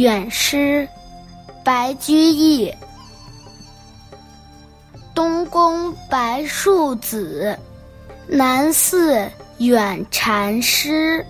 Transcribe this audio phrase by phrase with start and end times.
[0.00, 0.88] 远诗，
[1.62, 2.72] 白居易。
[5.14, 7.54] 东宫白树子，
[8.26, 9.28] 南寺
[9.58, 11.22] 远禅师。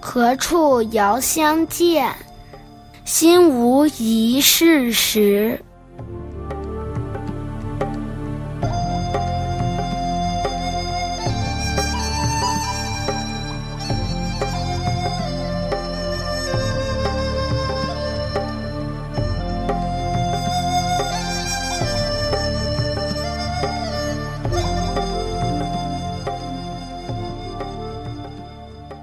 [0.00, 2.12] 何处遥相见？
[3.04, 5.64] 心无一事时。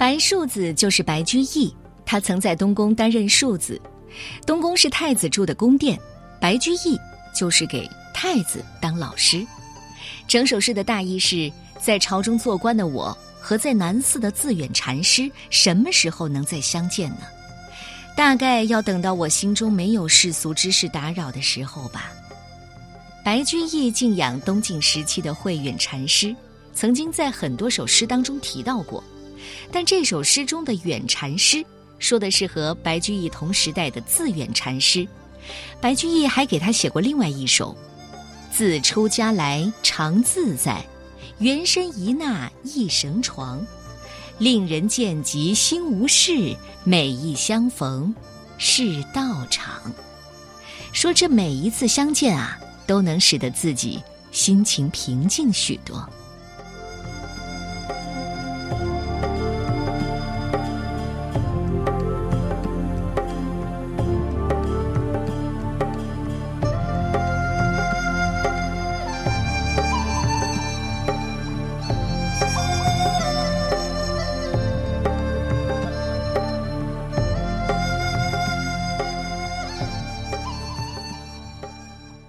[0.04, 1.74] 白庶子就是白居易，
[2.06, 3.82] 他曾在东宫担任庶子。
[4.46, 5.98] 东宫是太子住的宫殿，
[6.42, 7.00] 白居易
[7.34, 9.48] 就是给太子当老师。
[10.28, 17.22] 整首诗的大意是在朝中做官的我和在南寺的自远禅师什么时候能再相见呢？
[18.14, 22.12] 大概要等到我心中没有世俗之事打扰的时候吧。
[23.24, 26.36] 白居易敬仰东晋时期的慧远禅师，
[26.74, 29.02] 曾经在很多首诗当中提到过。
[29.72, 31.66] 但这首诗中的远禅师，
[32.00, 35.08] 说的是和白居易同时代的自远禅师。
[35.82, 37.76] 白居易还给他写过另外一首
[38.52, 40.86] ：“自出家来常自在，
[41.40, 43.66] 原身一纳一绳床。
[44.40, 48.14] 令人见即心无事，每一相逢
[48.58, 49.94] 是道场。”
[50.92, 56.08] 说这每一次相见啊，都能使得自己心情平静许多。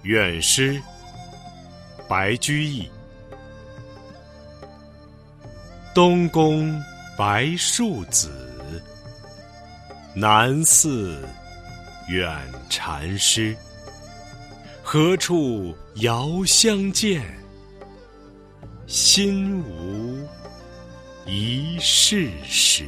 [0.05, 0.79] 远诗，
[2.07, 2.87] 白居易。
[5.95, 6.79] 东宫
[7.17, 8.31] 白树子，
[10.13, 11.27] 南寺
[12.07, 12.31] 远
[12.69, 13.57] 禅师。
[14.83, 17.25] 何处遥相见？
[18.85, 20.23] 心无
[21.25, 22.85] 一事时。